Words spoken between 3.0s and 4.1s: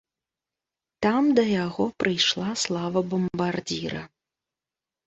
бамбардзіра.